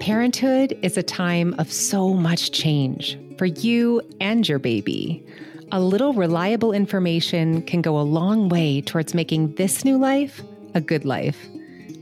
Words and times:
Parenthood 0.00 0.76
is 0.82 0.96
a 0.96 1.02
time 1.04 1.54
of 1.58 1.70
so 1.70 2.12
much 2.12 2.50
change 2.50 3.16
for 3.38 3.46
you 3.46 4.02
and 4.20 4.48
your 4.48 4.58
baby. 4.58 5.24
A 5.70 5.80
little 5.80 6.12
reliable 6.12 6.72
information 6.72 7.62
can 7.62 7.82
go 7.82 7.96
a 7.96 8.02
long 8.02 8.48
way 8.48 8.80
towards 8.80 9.14
making 9.14 9.54
this 9.54 9.84
new 9.84 9.96
life 9.96 10.42
a 10.74 10.80
good 10.80 11.04
life. 11.04 11.38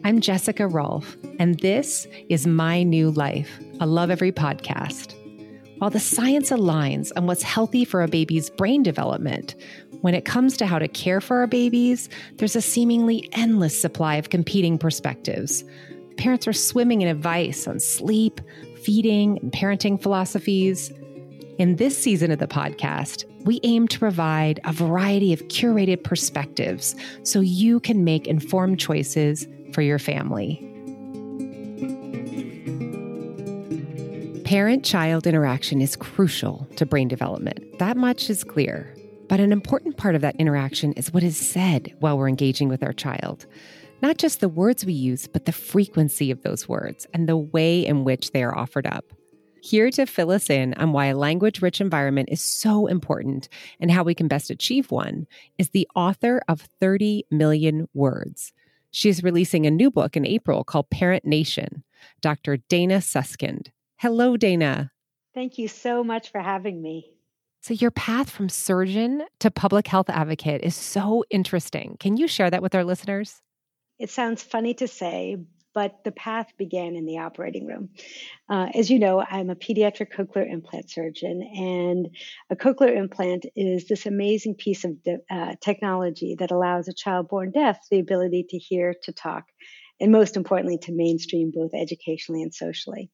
I'm 0.03 0.23
Jessica 0.23 0.67
Rolfe, 0.67 1.15
and 1.39 1.61
this 1.61 2.07
is 2.31 2.47
My 2.47 2.85
New 2.85 3.11
Life, 3.11 3.61
a 3.81 3.87
Lovevery 3.87 4.33
podcast. 4.33 5.15
While 5.81 5.89
the 5.89 5.99
science 5.99 6.51
aligns 6.51 7.11
on 7.17 7.27
what's 7.27 7.43
healthy 7.43 7.87
for 7.87 8.03
a 8.03 8.09
baby's 8.09 8.51
brain 8.51 8.83
development, 8.83 9.55
when 10.01 10.15
it 10.15 10.25
comes 10.25 10.57
to 10.59 10.67
how 10.67 10.79
to 10.79 10.89
care 10.89 11.21
for 11.21 11.39
our 11.39 11.47
babies, 11.47 12.09
there's 12.37 12.57
a 12.57 12.63
seemingly 12.63 13.29
endless 13.33 13.79
supply 13.79 14.17
of 14.17 14.31
competing 14.31 14.79
perspectives 14.79 15.65
parents 16.21 16.47
are 16.47 16.53
swimming 16.53 17.01
in 17.01 17.09
advice 17.09 17.67
on 17.67 17.81
sleep, 17.81 18.43
feeding, 18.83 19.39
and 19.39 19.53
parenting 19.53 20.01
philosophies. 20.01 20.91
In 21.59 21.77
this 21.77 21.97
season 21.97 22.31
of 22.31 22.39
the 22.39 22.47
podcast, 22.47 23.25
we 23.45 23.59
aim 23.63 23.89
to 23.89 23.99
provide 23.99 24.61
a 24.65 24.73
variety 24.73 25.33
of 25.33 25.41
curated 25.49 26.05
perspectives 26.05 26.95
so 27.23 27.41
you 27.41 27.81
can 27.81 28.05
make 28.05 28.27
informed 28.27 28.79
choices 28.79 29.49
for 29.73 29.81
your 29.81 29.99
family. 29.99 30.67
Parent 34.45 34.85
child 34.85 35.27
interaction 35.27 35.81
is 35.81 35.97
crucial 35.97 36.67
to 36.77 36.85
brain 36.85 37.09
development. 37.09 37.79
That 37.79 37.97
much 37.97 38.29
is 38.29 38.45
clear. 38.45 38.95
But 39.31 39.39
an 39.39 39.53
important 39.53 39.97
part 39.97 40.17
of 40.17 40.23
that 40.23 40.35
interaction 40.41 40.93
is 40.95 41.13
what 41.13 41.23
is 41.23 41.37
said 41.37 41.95
while 42.01 42.19
we're 42.19 42.29
engaging 42.29 42.69
with 42.69 42.83
our 42.83 42.93
child. 42.93 43.47
Not 44.03 44.19
just 44.19 44.41
the 44.41 44.49
words 44.49 44.85
we 44.85 44.93
use, 44.93 45.29
but 45.29 45.45
the 45.45 45.53
frequency 45.53 46.33
of 46.33 46.43
those 46.43 46.69
words 46.69 47.07
and 47.15 47.29
the 47.29 47.37
way 47.37 47.87
in 47.87 48.03
which 48.03 48.33
they 48.33 48.43
are 48.43 48.59
offered 48.59 48.89
up. 48.89 49.05
Here 49.63 49.89
to 49.93 50.07
fill 50.07 50.33
us 50.33 50.51
in 50.51 50.75
on 50.75 50.91
why 50.91 51.07
a 51.07 51.17
language 51.17 51.63
rich 51.63 51.81
environment 51.81 52.31
is 52.33 52.41
so 52.41 52.89
important 52.89 53.49
and 53.79 53.89
how 53.89 54.03
we 54.03 54.17
can 54.17 54.27
best 54.27 54.51
achieve 54.51 54.91
one 54.91 55.29
is 55.59 55.71
the 55.71 55.87
author 55.95 56.43
of 56.49 56.67
30 56.81 57.27
Million 57.31 57.89
Words. 57.95 58.53
She 58.91 59.11
is 59.11 59.23
releasing 59.23 59.65
a 59.65 59.71
new 59.71 59.93
book 59.93 60.17
in 60.17 60.27
April 60.27 60.65
called 60.65 60.91
Parent 60.91 61.25
Nation, 61.25 61.85
Dr. 62.21 62.57
Dana 62.57 62.97
Suskind. 62.97 63.69
Hello, 63.95 64.37
Dana. 64.37 64.91
Thank 65.35 65.57
you 65.57 65.69
so 65.69 66.03
much 66.03 66.33
for 66.33 66.41
having 66.41 66.83
me. 66.83 67.13
So, 67.63 67.75
your 67.75 67.91
path 67.91 68.31
from 68.31 68.49
surgeon 68.49 69.25
to 69.41 69.51
public 69.51 69.87
health 69.87 70.09
advocate 70.09 70.63
is 70.63 70.75
so 70.75 71.25
interesting. 71.29 71.97
Can 72.01 72.17
you 72.17 72.27
share 72.27 72.51
that 72.51 72.63
with 72.63 72.75
our 72.75 72.85
listeners? 72.85 73.43
It 73.99 74.09
sounds 74.09 74.43
funny 74.43 74.73
to 74.75 74.89
say, 74.89 75.37
but 75.75 76.03
the 76.05 76.11
path 76.11 76.53
began 76.57 76.97
in 76.97 77.05
the 77.05 77.19
operating 77.19 77.67
room. 77.67 77.91
Uh, 78.49 78.69
as 78.75 78.91
you 78.91 78.99
know, 78.99 79.21
I'm 79.21 79.51
a 79.51 79.55
pediatric 79.55 80.11
cochlear 80.11 80.51
implant 80.51 80.91
surgeon, 80.91 81.43
and 81.43 82.09
a 82.49 82.57
cochlear 82.57 82.97
implant 82.97 83.45
is 83.55 83.87
this 83.87 84.07
amazing 84.07 84.55
piece 84.55 84.85
of 84.85 84.97
uh, 85.31 85.55
technology 85.61 86.37
that 86.39 86.51
allows 86.51 86.89
a 86.89 86.95
child 86.95 87.29
born 87.29 87.51
deaf 87.51 87.79
the 87.91 87.99
ability 87.99 88.47
to 88.49 88.59
hear, 88.59 88.95
to 89.03 89.13
talk, 89.13 89.45
and 90.01 90.11
most 90.11 90.37
importantly, 90.37 90.79
to 90.79 90.93
mainstream 90.93 91.53
both 91.55 91.75
educationally 91.75 92.43
and 92.43 92.55
socially. 92.55 93.11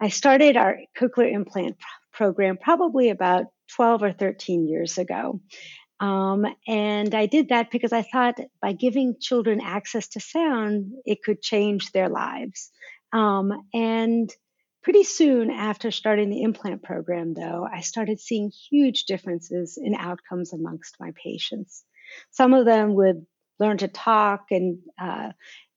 I 0.00 0.10
started 0.10 0.58
our 0.58 0.76
cochlear 0.98 1.32
implant 1.32 1.76
program 2.14 2.56
probably 2.56 3.10
about 3.10 3.46
12 3.76 4.02
or 4.02 4.12
13 4.12 4.66
years 4.66 4.98
ago. 4.98 5.40
Um, 6.00 6.46
and 6.66 7.14
I 7.14 7.26
did 7.26 7.48
that 7.48 7.70
because 7.70 7.92
I 7.92 8.02
thought 8.02 8.38
by 8.60 8.72
giving 8.72 9.16
children 9.20 9.60
access 9.60 10.08
to 10.08 10.20
sound, 10.20 10.92
it 11.04 11.22
could 11.22 11.40
change 11.40 11.92
their 11.92 12.08
lives. 12.08 12.70
Um, 13.12 13.52
and 13.72 14.30
pretty 14.82 15.04
soon 15.04 15.50
after 15.50 15.90
starting 15.90 16.30
the 16.30 16.42
implant 16.42 16.82
program, 16.82 17.32
though, 17.32 17.66
I 17.70 17.80
started 17.80 18.20
seeing 18.20 18.50
huge 18.70 19.04
differences 19.04 19.78
in 19.80 19.94
outcomes 19.94 20.52
amongst 20.52 20.96
my 21.00 21.12
patients. 21.22 21.84
Some 22.32 22.52
of 22.52 22.66
them 22.66 22.94
would 22.94 23.24
learn 23.58 23.78
to 23.78 23.88
talk 23.88 24.46
and 24.50 24.78
uh, 25.00 25.30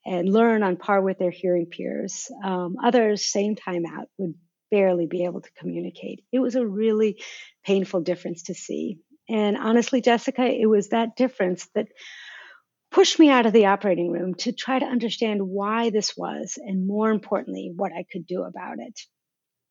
and 0.05 0.31
learn 0.31 0.63
on 0.63 0.77
par 0.77 1.01
with 1.01 1.19
their 1.19 1.31
hearing 1.31 1.65
peers. 1.65 2.31
Um, 2.43 2.77
others, 2.83 3.25
same 3.25 3.55
time 3.55 3.85
out, 3.85 4.07
would 4.17 4.35
barely 4.71 5.07
be 5.07 5.25
able 5.25 5.41
to 5.41 5.51
communicate. 5.57 6.23
It 6.31 6.39
was 6.39 6.55
a 6.55 6.65
really 6.65 7.21
painful 7.65 8.01
difference 8.01 8.43
to 8.43 8.53
see. 8.53 8.99
And 9.29 9.57
honestly, 9.57 10.01
Jessica, 10.01 10.45
it 10.45 10.67
was 10.67 10.89
that 10.89 11.15
difference 11.15 11.67
that 11.75 11.87
pushed 12.91 13.19
me 13.19 13.29
out 13.29 13.45
of 13.45 13.53
the 13.53 13.65
operating 13.65 14.11
room 14.11 14.33
to 14.35 14.51
try 14.51 14.79
to 14.79 14.85
understand 14.85 15.41
why 15.41 15.89
this 15.89 16.15
was, 16.15 16.57
and 16.57 16.87
more 16.87 17.09
importantly, 17.11 17.71
what 17.75 17.91
I 17.91 18.05
could 18.09 18.25
do 18.25 18.43
about 18.43 18.79
it. 18.79 18.99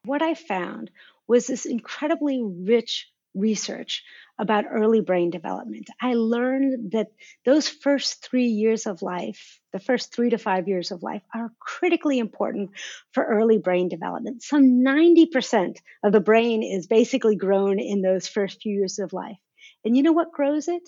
What 0.04 0.22
I 0.22 0.34
found 0.34 0.90
was 1.26 1.46
this 1.46 1.66
incredibly 1.66 2.42
rich 2.42 3.08
research 3.36 4.02
about 4.38 4.64
early 4.70 5.00
brain 5.00 5.30
development. 5.30 5.88
I 6.00 6.14
learned 6.14 6.92
that 6.92 7.08
those 7.44 7.69
first 7.69 8.22
three 8.22 8.47
years 8.47 8.86
of 8.86 9.02
life, 9.02 9.60
the 9.72 9.78
first 9.78 10.12
three 10.12 10.30
to 10.30 10.38
five 10.38 10.69
years 10.69 10.91
of 10.91 11.02
life, 11.02 11.22
are 11.34 11.52
critically 11.60 12.19
important 12.19 12.70
for 13.12 13.25
early 13.25 13.58
brain 13.58 13.88
development. 13.88 14.42
Some 14.42 14.82
90% 14.84 15.76
of 16.02 16.12
the 16.12 16.20
brain 16.20 16.62
is 16.62 16.86
basically 16.86 17.36
grown 17.36 17.78
in 17.78 18.02
those 18.02 18.28
first 18.28 18.62
few 18.62 18.75
years 18.75 18.98
of 18.98 19.12
life. 19.12 19.38
And 19.84 19.96
you 19.96 20.02
know 20.02 20.12
what 20.12 20.32
grows 20.32 20.69
it? 20.69 20.82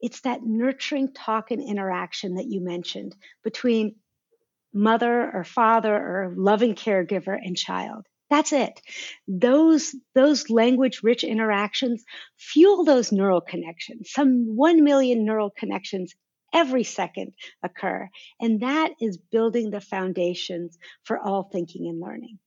It's 0.00 0.20
that 0.20 0.40
nurturing 0.44 1.12
talk 1.12 1.50
and 1.50 1.62
interaction 1.62 2.36
that 2.36 2.46
you 2.46 2.60
mentioned 2.60 3.16
between 3.42 3.96
mother 4.72 5.30
or 5.32 5.44
father 5.44 5.94
or 5.94 6.34
loving 6.36 6.74
caregiver 6.74 7.36
and 7.36 7.56
child. 7.56 8.06
That's 8.30 8.52
it. 8.52 8.80
Those, 9.26 9.94
those 10.14 10.50
language 10.50 11.02
rich 11.02 11.24
interactions 11.24 12.04
fuel 12.36 12.84
those 12.84 13.10
neural 13.10 13.40
connections. 13.40 14.10
Some 14.10 14.54
1 14.54 14.84
million 14.84 15.24
neural 15.24 15.50
connections 15.50 16.14
every 16.52 16.84
second 16.84 17.32
occur. 17.62 18.08
And 18.40 18.60
that 18.60 18.92
is 19.00 19.16
building 19.16 19.70
the 19.70 19.80
foundations 19.80 20.78
for 21.04 21.18
all 21.18 21.44
thinking 21.44 21.88
and 21.88 22.00
learning. 22.00 22.38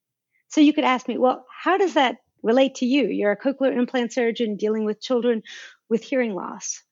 So 0.50 0.62
you 0.62 0.74
could 0.74 0.84
ask 0.84 1.08
me, 1.08 1.18
well, 1.18 1.46
how 1.64 1.78
does 1.78 1.96
that 1.96 2.18
relate 2.44 2.76
to 2.76 2.86
you? 2.86 3.08
You're 3.08 3.32
a 3.32 3.38
cochlear 3.38 3.76
implant 3.76 4.14
surgeon 4.14 4.58
dealing 4.58 4.86
with 4.86 5.02
children 5.02 5.44
with 5.90 6.04
hearing 6.04 6.34
loss. 6.34 6.84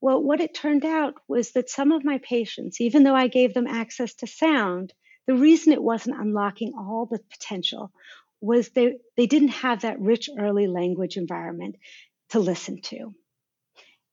Well, 0.00 0.22
what 0.22 0.40
it 0.40 0.54
turned 0.54 0.84
out 0.84 1.14
was 1.26 1.52
that 1.52 1.70
some 1.70 1.92
of 1.92 2.04
my 2.04 2.18
patients, 2.18 2.80
even 2.80 3.02
though 3.02 3.14
I 3.14 3.28
gave 3.28 3.54
them 3.54 3.66
access 3.66 4.14
to 4.16 4.26
sound, 4.26 4.92
the 5.26 5.34
reason 5.34 5.72
it 5.72 5.82
wasn't 5.82 6.20
unlocking 6.20 6.74
all 6.78 7.06
the 7.06 7.18
potential 7.30 7.92
was 8.46 8.70
they, 8.70 8.96
they 9.16 9.26
didn't 9.26 9.48
have 9.48 9.82
that 9.82 10.00
rich 10.00 10.30
early 10.38 10.66
language 10.66 11.16
environment 11.16 11.76
to 12.30 12.38
listen 12.38 12.80
to. 12.82 13.14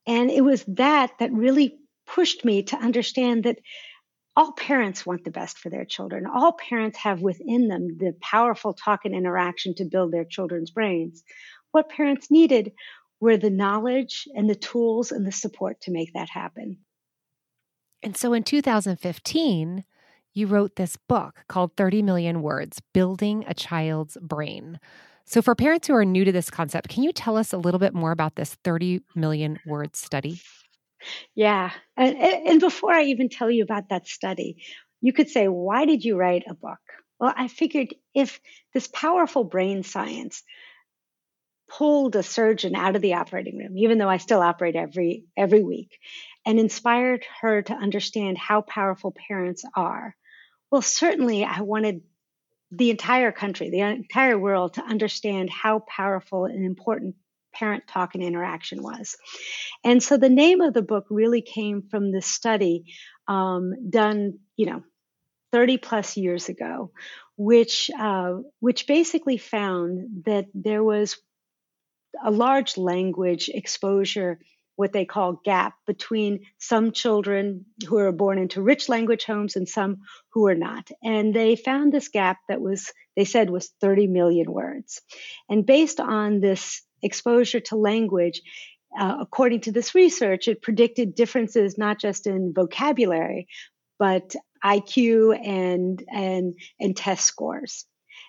And 0.06 0.30
it 0.30 0.42
was 0.42 0.64
that 0.68 1.12
that 1.20 1.32
really 1.32 1.80
pushed 2.06 2.44
me 2.44 2.64
to 2.64 2.78
understand 2.78 3.44
that 3.44 3.60
all 4.36 4.52
parents 4.52 5.06
want 5.06 5.24
the 5.24 5.32
best 5.32 5.58
for 5.60 5.70
their 5.70 5.86
children. 5.86 6.26
All 6.26 6.54
parents 6.54 6.98
have 6.98 7.22
within 7.22 7.68
them 7.68 7.98
the 8.00 8.16
powerful 8.20 8.74
talk 8.74 9.06
and 9.06 9.14
interaction 9.14 9.76
to 9.76 9.86
build 9.86 10.12
their 10.12 10.26
children's 10.26 10.72
brains. 10.72 11.24
What 11.72 11.90
parents 11.90 12.32
needed 12.32 12.72
were 13.20 13.38
the 13.38 13.52
knowledge 13.52 14.28
and 14.36 14.50
the 14.50 14.56
tools 14.56 15.12
and 15.12 15.26
the 15.26 15.32
support 15.32 15.82
to 15.82 15.92
make 15.92 16.14
that 16.14 16.30
happen. 16.30 16.80
And 18.02 18.18
so 18.18 18.34
in 18.34 18.44
2015, 18.44 19.86
you 20.34 20.48
wrote 20.48 20.76
this 20.76 20.98
book 21.08 21.44
called 21.48 21.76
30 21.78 22.02
Million 22.02 22.42
Words 22.42 22.82
Building 22.94 23.44
a 23.48 23.54
Child's 23.54 24.18
Brain. 24.22 24.80
So, 25.26 25.42
for 25.42 25.56
parents 25.56 25.88
who 25.88 25.96
are 25.96 26.06
new 26.06 26.26
to 26.26 26.32
this 26.32 26.50
concept, 26.50 26.90
can 26.90 27.04
you 27.04 27.12
tell 27.12 27.38
us 27.38 27.54
a 27.54 27.58
little 27.58 27.80
bit 27.80 27.94
more 27.94 28.12
about 28.12 28.36
this 28.36 28.56
30 28.64 29.02
million 29.16 29.60
word 29.66 29.96
study? 29.96 30.42
Yeah. 31.36 31.72
And, 31.98 32.18
and 32.18 32.60
before 32.60 32.94
I 32.94 33.04
even 33.06 33.30
tell 33.30 33.50
you 33.50 33.64
about 33.64 33.90
that 33.90 34.08
study, 34.08 34.64
you 35.02 35.14
could 35.14 35.30
say, 35.30 35.48
why 35.48 35.86
did 35.86 36.04
you 36.04 36.16
write 36.16 36.44
a 36.50 36.54
book? 36.54 36.80
Well, 37.20 37.34
I 37.36 37.48
figured 37.48 37.96
if 38.14 38.40
this 38.74 38.88
powerful 38.88 39.44
brain 39.44 39.84
science 39.84 40.44
pulled 41.70 42.16
a 42.16 42.24
surgeon 42.24 42.76
out 42.76 42.96
of 42.96 43.02
the 43.02 43.16
operating 43.16 43.58
room, 43.58 43.78
even 43.78 43.98
though 43.98 44.10
I 44.10 44.18
still 44.18 44.42
operate 44.42 44.76
every 44.76 45.26
every 45.36 45.64
week, 45.64 45.98
and 46.46 46.60
inspired 46.60 47.26
her 47.42 47.62
to 47.64 47.74
understand 47.74 48.38
how 48.38 48.62
powerful 48.62 49.16
parents 49.28 49.64
are. 49.76 50.16
Well, 50.74 50.82
certainly 50.82 51.46
I 51.46 51.62
wanted 51.62 52.02
the 52.72 52.90
entire 52.90 53.32
country, 53.32 53.70
the 53.70 53.82
entire 53.82 54.40
world 54.40 54.74
to 54.74 54.82
understand 54.82 55.52
how 55.52 55.84
powerful 55.88 56.46
and 56.46 56.66
important 56.66 57.14
parent 57.54 57.84
talk 57.88 58.16
and 58.16 58.24
interaction 58.24 58.82
was. 58.82 59.16
And 59.84 60.02
so 60.02 60.18
the 60.18 60.30
name 60.30 60.62
of 60.62 60.74
the 60.74 60.82
book 60.82 61.06
really 61.12 61.44
came 61.44 61.84
from 61.92 62.12
this 62.12 62.26
study 62.26 62.86
um, 63.28 63.88
done, 63.88 64.40
you 64.58 64.66
know, 64.66 64.82
30 65.52 65.78
plus 65.78 66.18
years 66.18 66.50
ago, 66.50 66.90
which 67.38 67.92
uh, 67.96 68.38
which 68.60 68.88
basically 68.88 69.38
found 69.38 70.24
that 70.26 70.48
there 70.56 70.84
was 70.84 71.20
a 72.26 72.32
large 72.32 72.78
language 72.78 73.48
exposure 73.48 74.40
what 74.76 74.94
they 74.94 75.06
call 75.06 75.40
gap 75.44 75.76
between 75.86 76.46
some 76.58 76.92
children 76.92 77.66
who 77.88 77.98
are 77.98 78.12
born 78.12 78.40
into 78.40 78.62
rich 78.62 78.90
language 78.90 79.24
homes 79.26 79.56
and 79.56 79.68
some 79.68 79.98
who 80.32 80.48
are 80.48 80.56
not. 80.56 80.90
And 81.04 81.34
they 81.34 81.56
found 81.56 81.92
this 81.92 82.08
gap 82.08 82.38
that 82.50 82.62
was, 82.62 82.92
they 83.16 83.26
said, 83.26 83.50
was 83.50 83.72
30 83.82 84.08
million 84.08 84.52
words. 84.52 85.02
And 85.50 85.66
based 85.66 86.00
on 86.00 86.40
this 86.40 86.82
exposure 87.02 87.60
to 87.60 87.76
language, 87.76 88.42
uh, 88.98 89.18
according 89.22 89.62
to 89.62 89.72
this 89.72 89.96
research, 89.96 90.48
it 90.48 90.62
predicted 90.62 91.16
differences 91.16 91.78
not 91.78 92.00
just 92.00 92.28
in 92.28 92.54
vocabulary, 92.54 93.48
but 94.00 94.36
IQ 94.64 95.38
and 95.46 96.04
and 96.12 96.54
and 96.80 96.96
test 96.96 97.26
scores. 97.26 97.86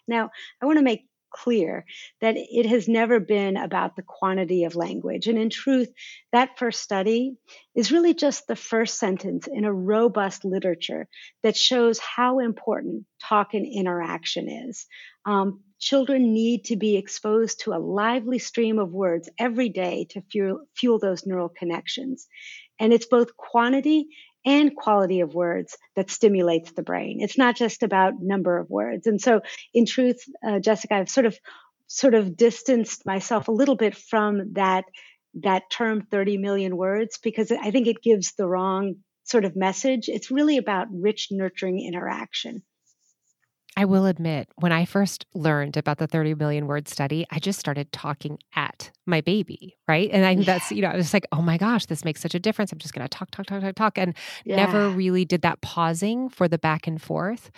Now, 0.08 0.30
I 0.60 0.66
want 0.66 0.78
to 0.78 0.84
make 0.84 1.06
clear 1.34 1.84
that 2.20 2.36
it 2.36 2.66
has 2.66 2.88
never 2.88 3.18
been 3.18 3.56
about 3.56 3.96
the 3.96 4.02
quantity 4.02 4.64
of 4.64 4.76
language. 4.76 5.26
And 5.26 5.36
in 5.36 5.50
truth, 5.50 5.88
that 6.32 6.58
first 6.58 6.80
study 6.80 7.36
is 7.74 7.92
really 7.92 8.14
just 8.14 8.46
the 8.46 8.56
first 8.56 8.98
sentence 8.98 9.48
in 9.50 9.64
a 9.64 9.72
robust 9.72 10.44
literature 10.44 11.08
that 11.42 11.56
shows 11.56 11.98
how 11.98 12.38
important 12.38 13.04
talk 13.20 13.54
and 13.54 13.66
interaction 13.66 14.48
is. 14.48 14.86
Um, 15.26 15.60
children 15.80 16.32
need 16.32 16.64
to 16.66 16.76
be 16.76 16.96
exposed 16.96 17.60
to 17.60 17.72
a 17.72 17.78
lively 17.78 18.38
stream 18.38 18.78
of 18.78 18.92
words 18.92 19.28
every 19.38 19.68
day 19.68 20.06
to 20.10 20.22
fuel, 20.30 20.66
fuel 20.76 20.98
those 20.98 21.26
neural 21.26 21.48
connections. 21.48 22.26
And 22.78 22.92
it's 22.92 23.06
both 23.06 23.36
quantity 23.36 24.08
and 24.44 24.74
quality 24.76 25.20
of 25.20 25.34
words 25.34 25.76
that 25.96 26.10
stimulates 26.10 26.72
the 26.72 26.82
brain. 26.82 27.18
It's 27.20 27.38
not 27.38 27.56
just 27.56 27.82
about 27.82 28.14
number 28.20 28.58
of 28.58 28.68
words. 28.70 29.06
And 29.06 29.20
so, 29.20 29.40
in 29.72 29.86
truth, 29.86 30.22
uh, 30.46 30.58
Jessica, 30.58 30.94
I've 30.94 31.08
sort 31.08 31.26
of 31.26 31.38
sort 31.86 32.14
of 32.14 32.36
distanced 32.36 33.06
myself 33.06 33.48
a 33.48 33.52
little 33.52 33.76
bit 33.76 33.94
from 33.96 34.54
that 34.54 34.84
that 35.42 35.64
term 35.70 36.02
30 36.10 36.38
million 36.38 36.76
words 36.76 37.18
because 37.18 37.50
I 37.50 37.70
think 37.70 37.86
it 37.86 38.02
gives 38.02 38.34
the 38.34 38.46
wrong 38.46 38.96
sort 39.24 39.44
of 39.44 39.56
message. 39.56 40.08
It's 40.08 40.30
really 40.30 40.58
about 40.58 40.86
rich, 40.92 41.28
nurturing 41.30 41.80
interaction. 41.80 42.62
I 43.76 43.86
will 43.86 44.06
admit, 44.06 44.48
when 44.56 44.70
I 44.70 44.84
first 44.84 45.26
learned 45.34 45.76
about 45.76 45.98
the 45.98 46.06
30 46.06 46.34
million 46.34 46.66
word 46.66 46.86
study, 46.86 47.26
I 47.30 47.40
just 47.40 47.58
started 47.58 47.90
talking 47.90 48.38
at 48.54 48.92
my 49.04 49.20
baby, 49.20 49.76
right? 49.88 50.08
And 50.12 50.24
I 50.24 50.34
think 50.34 50.46
that's, 50.46 50.70
you 50.70 50.82
know, 50.82 50.88
I 50.88 50.96
was 50.96 51.12
like, 51.12 51.26
oh 51.32 51.42
my 51.42 51.58
gosh, 51.58 51.86
this 51.86 52.04
makes 52.04 52.20
such 52.20 52.34
a 52.34 52.38
difference. 52.38 52.72
I'm 52.72 52.78
just 52.78 52.94
going 52.94 53.04
to 53.04 53.08
talk, 53.08 53.30
talk, 53.32 53.46
talk, 53.46 53.60
talk, 53.60 53.74
talk. 53.74 53.98
And 53.98 54.14
yeah. 54.44 54.56
never 54.56 54.90
really 54.90 55.24
did 55.24 55.42
that 55.42 55.60
pausing 55.60 56.28
for 56.28 56.46
the 56.46 56.58
back 56.58 56.86
and 56.86 57.02
forth. 57.02 57.50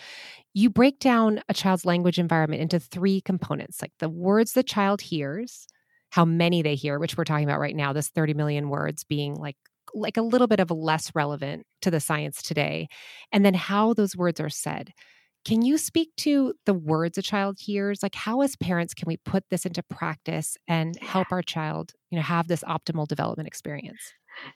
You 0.54 0.70
break 0.70 1.00
down 1.00 1.42
a 1.50 1.54
child's 1.54 1.84
language 1.84 2.18
environment 2.18 2.62
into 2.62 2.80
three 2.80 3.20
components 3.20 3.82
like 3.82 3.92
the 3.98 4.08
words 4.08 4.52
the 4.52 4.62
child 4.62 5.02
hears, 5.02 5.66
how 6.10 6.24
many 6.24 6.62
they 6.62 6.76
hear, 6.76 6.98
which 6.98 7.18
we're 7.18 7.24
talking 7.24 7.44
about 7.44 7.60
right 7.60 7.76
now, 7.76 7.92
this 7.92 8.08
30 8.08 8.32
million 8.32 8.70
words 8.70 9.04
being 9.04 9.34
like 9.34 9.56
like 9.94 10.16
a 10.16 10.22
little 10.22 10.48
bit 10.48 10.60
of 10.60 10.70
less 10.70 11.14
relevant 11.14 11.64
to 11.80 11.90
the 11.90 12.00
science 12.00 12.42
today, 12.42 12.88
and 13.32 13.44
then 13.44 13.54
how 13.54 13.94
those 13.94 14.16
words 14.16 14.40
are 14.40 14.50
said. 14.50 14.92
Can 15.46 15.62
you 15.62 15.78
speak 15.78 16.10
to 16.16 16.54
the 16.64 16.74
words 16.74 17.16
a 17.18 17.22
child 17.22 17.58
hears? 17.60 18.02
Like 18.02 18.16
how 18.16 18.40
as 18.40 18.56
parents 18.56 18.94
can 18.94 19.06
we 19.06 19.16
put 19.18 19.44
this 19.48 19.64
into 19.64 19.80
practice 19.84 20.56
and 20.66 20.98
help 21.00 21.30
our 21.30 21.40
child, 21.40 21.92
you 22.10 22.16
know, 22.16 22.22
have 22.22 22.48
this 22.48 22.64
optimal 22.64 23.06
development 23.06 23.46
experience? 23.46 24.12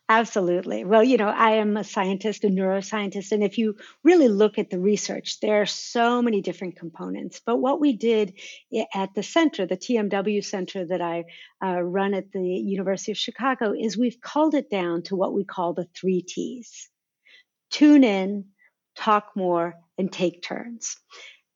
Absolutely. 0.08 0.84
Well, 0.84 1.04
you 1.04 1.16
know, 1.16 1.28
I 1.28 1.52
am 1.52 1.76
a 1.76 1.84
scientist, 1.84 2.42
a 2.42 2.48
neuroscientist, 2.48 3.30
and 3.30 3.44
if 3.44 3.56
you 3.56 3.76
really 4.02 4.26
look 4.26 4.58
at 4.58 4.70
the 4.70 4.80
research, 4.80 5.38
there 5.38 5.62
are 5.62 5.66
so 5.66 6.20
many 6.22 6.40
different 6.40 6.76
components. 6.76 7.40
But 7.46 7.58
what 7.58 7.80
we 7.80 7.92
did 7.92 8.34
at 8.92 9.14
the 9.14 9.22
center, 9.22 9.66
the 9.66 9.76
TMW 9.76 10.44
center 10.44 10.84
that 10.86 11.00
I 11.00 11.24
uh, 11.64 11.80
run 11.82 12.14
at 12.14 12.32
the 12.32 12.42
University 12.42 13.12
of 13.12 13.18
Chicago, 13.18 13.72
is 13.78 13.96
we've 13.96 14.20
culled 14.20 14.56
it 14.56 14.68
down 14.68 15.02
to 15.04 15.14
what 15.14 15.34
we 15.34 15.44
call 15.44 15.72
the 15.72 15.86
three 15.94 16.22
T's 16.22 16.90
tune 17.70 18.02
in, 18.02 18.46
talk 18.96 19.30
more, 19.36 19.74
and 20.00 20.10
take 20.10 20.42
turns. 20.42 20.96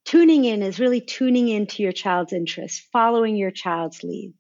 Tuning 0.04 0.44
in 0.44 0.62
is 0.62 0.78
really 0.78 1.00
tuning 1.00 1.48
into 1.48 1.82
your 1.82 1.92
child's 1.92 2.34
interests, 2.34 2.86
following 2.92 3.36
your 3.36 3.50
child's 3.50 4.04
lead, 4.04 4.34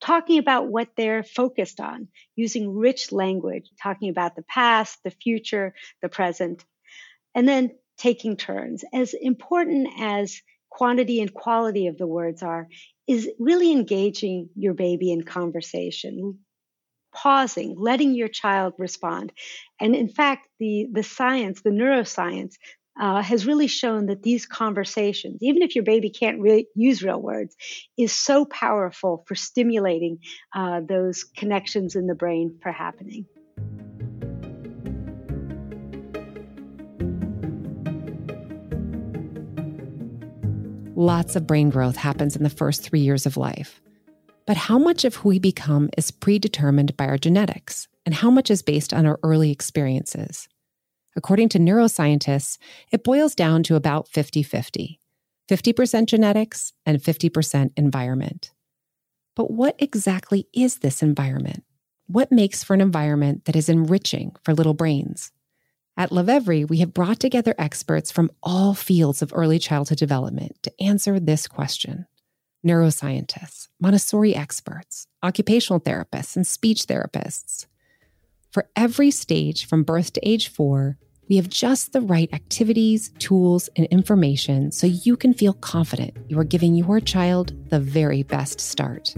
talking 0.00 0.38
about 0.38 0.68
what 0.68 0.88
they're 0.96 1.24
focused 1.24 1.80
on, 1.80 2.08
using 2.36 2.72
rich 2.72 3.10
language, 3.10 3.68
talking 3.82 4.10
about 4.10 4.36
the 4.36 4.44
past, 4.44 4.98
the 5.02 5.10
future, 5.10 5.74
the 6.02 6.08
present, 6.08 6.64
and 7.34 7.48
then 7.48 7.72
taking 7.98 8.36
turns. 8.36 8.84
As 8.94 9.12
important 9.12 9.88
as 9.98 10.40
quantity 10.70 11.20
and 11.20 11.34
quality 11.34 11.88
of 11.88 11.98
the 11.98 12.06
words 12.06 12.42
are, 12.42 12.68
is 13.08 13.28
really 13.40 13.72
engaging 13.72 14.50
your 14.54 14.74
baby 14.74 15.10
in 15.10 15.22
conversation, 15.22 16.38
pausing, 17.12 17.74
letting 17.76 18.14
your 18.14 18.28
child 18.28 18.74
respond. 18.78 19.32
And 19.80 19.96
in 19.96 20.08
fact, 20.08 20.46
the, 20.60 20.86
the 20.92 21.02
science, 21.02 21.62
the 21.62 21.70
neuroscience 21.70 22.54
uh, 22.98 23.22
has 23.22 23.46
really 23.46 23.66
shown 23.66 24.06
that 24.06 24.22
these 24.22 24.46
conversations, 24.46 25.38
even 25.40 25.62
if 25.62 25.74
your 25.74 25.84
baby 25.84 26.10
can't 26.10 26.40
really 26.40 26.66
use 26.74 27.02
real 27.02 27.20
words, 27.20 27.54
is 27.96 28.12
so 28.12 28.44
powerful 28.44 29.24
for 29.26 29.34
stimulating 29.34 30.18
uh, 30.54 30.80
those 30.86 31.24
connections 31.24 31.94
in 31.94 32.06
the 32.06 32.14
brain 32.14 32.58
for 32.62 32.72
happening. 32.72 33.26
Lots 40.96 41.36
of 41.36 41.46
brain 41.46 41.70
growth 41.70 41.94
happens 41.94 42.34
in 42.34 42.42
the 42.42 42.50
first 42.50 42.82
three 42.82 42.98
years 42.98 43.24
of 43.24 43.36
life. 43.36 43.80
But 44.46 44.56
how 44.56 44.78
much 44.78 45.04
of 45.04 45.14
who 45.14 45.28
we 45.28 45.38
become 45.38 45.90
is 45.96 46.10
predetermined 46.10 46.96
by 46.96 47.06
our 47.06 47.18
genetics, 47.18 47.86
and 48.04 48.14
how 48.14 48.30
much 48.30 48.50
is 48.50 48.62
based 48.62 48.92
on 48.92 49.06
our 49.06 49.20
early 49.22 49.52
experiences? 49.52 50.48
According 51.18 51.48
to 51.48 51.58
neuroscientists, 51.58 52.58
it 52.92 53.02
boils 53.02 53.34
down 53.34 53.64
to 53.64 53.74
about 53.74 54.06
50 54.06 54.44
50 54.44 55.00
50% 55.50 56.06
genetics 56.06 56.74
and 56.86 57.02
50% 57.02 57.72
environment. 57.76 58.52
But 59.34 59.50
what 59.50 59.74
exactly 59.80 60.46
is 60.52 60.78
this 60.78 61.02
environment? 61.02 61.64
What 62.06 62.30
makes 62.30 62.62
for 62.62 62.74
an 62.74 62.80
environment 62.80 63.46
that 63.46 63.56
is 63.56 63.68
enriching 63.68 64.36
for 64.44 64.54
little 64.54 64.74
brains? 64.74 65.32
At 65.96 66.10
Lovevery, 66.10 66.68
we 66.68 66.78
have 66.78 66.94
brought 66.94 67.18
together 67.18 67.54
experts 67.58 68.12
from 68.12 68.30
all 68.40 68.74
fields 68.74 69.20
of 69.20 69.32
early 69.34 69.58
childhood 69.58 69.98
development 69.98 70.62
to 70.62 70.72
answer 70.80 71.18
this 71.18 71.48
question. 71.48 72.06
Neuroscientists, 72.64 73.68
Montessori 73.80 74.36
experts, 74.36 75.08
occupational 75.24 75.80
therapists, 75.80 76.36
and 76.36 76.46
speech 76.46 76.86
therapists. 76.86 77.66
For 78.50 78.68
every 78.74 79.10
stage 79.10 79.66
from 79.66 79.82
birth 79.82 80.12
to 80.14 80.28
age 80.28 80.48
four, 80.48 80.98
we 81.28 81.36
have 81.36 81.48
just 81.48 81.92
the 81.92 82.00
right 82.00 82.28
activities, 82.32 83.10
tools, 83.18 83.68
and 83.76 83.86
information 83.86 84.72
so 84.72 84.86
you 84.86 85.16
can 85.16 85.34
feel 85.34 85.52
confident 85.54 86.16
you 86.28 86.38
are 86.38 86.44
giving 86.44 86.74
your 86.74 87.00
child 87.00 87.52
the 87.70 87.78
very 87.78 88.22
best 88.22 88.60
start. 88.60 89.14